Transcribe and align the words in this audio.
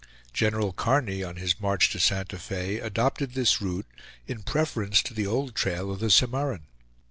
General 0.33 0.73
Kearny, 0.73 1.23
on 1.23 1.35
his 1.35 1.59
march 1.61 1.91
to 1.91 1.99
Santa 1.99 2.39
Fe, 2.39 2.79
adopted 2.79 3.35
this 3.35 3.61
route 3.61 3.85
in 4.25 4.41
preference 4.41 5.03
to 5.03 5.13
the 5.13 5.27
old 5.27 5.53
trail 5.53 5.91
of 5.91 5.99
the 5.99 6.09
Cimarron. 6.09 6.63